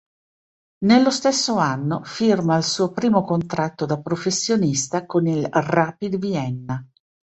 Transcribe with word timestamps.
Nello 0.85 1.11
stesso 1.11 1.57
anno 1.57 2.01
firma 2.03 2.57
il 2.57 2.63
suo 2.63 2.91
primo 2.91 3.21
contratto 3.21 3.85
da 3.85 4.01
professionista 4.01 5.05
con 5.05 5.27
il 5.27 5.47
Rapid 5.47 6.17
Vienna. 6.17 6.83